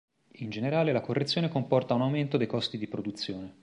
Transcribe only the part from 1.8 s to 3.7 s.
un aumento dei costi di produzione.